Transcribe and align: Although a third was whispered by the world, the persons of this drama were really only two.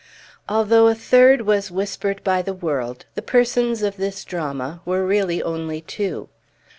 Although 0.49 0.87
a 0.87 0.95
third 0.95 1.41
was 1.41 1.69
whispered 1.69 2.23
by 2.23 2.41
the 2.41 2.55
world, 2.55 3.05
the 3.13 3.21
persons 3.21 3.83
of 3.83 3.97
this 3.97 4.25
drama 4.25 4.81
were 4.83 5.05
really 5.05 5.43
only 5.43 5.81
two. 5.81 6.27